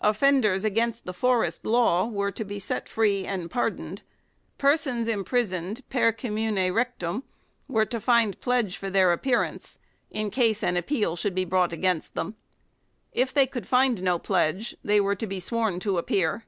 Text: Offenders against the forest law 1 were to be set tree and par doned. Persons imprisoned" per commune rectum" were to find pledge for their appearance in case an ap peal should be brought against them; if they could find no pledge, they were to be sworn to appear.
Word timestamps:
Offenders 0.00 0.64
against 0.64 1.04
the 1.04 1.12
forest 1.12 1.64
law 1.64 2.02
1 2.06 2.12
were 2.12 2.30
to 2.32 2.44
be 2.44 2.58
set 2.58 2.86
tree 2.86 3.24
and 3.24 3.48
par 3.48 3.70
doned. 3.70 4.00
Persons 4.58 5.06
imprisoned" 5.06 5.82
per 5.88 6.10
commune 6.10 6.74
rectum" 6.74 7.22
were 7.68 7.84
to 7.84 8.00
find 8.00 8.40
pledge 8.40 8.76
for 8.76 8.90
their 8.90 9.12
appearance 9.12 9.78
in 10.10 10.32
case 10.32 10.64
an 10.64 10.76
ap 10.76 10.88
peal 10.88 11.14
should 11.14 11.32
be 11.32 11.44
brought 11.44 11.72
against 11.72 12.16
them; 12.16 12.34
if 13.12 13.32
they 13.32 13.46
could 13.46 13.68
find 13.68 14.02
no 14.02 14.18
pledge, 14.18 14.76
they 14.82 15.00
were 15.00 15.14
to 15.14 15.28
be 15.28 15.38
sworn 15.38 15.78
to 15.78 15.96
appear. 15.96 16.44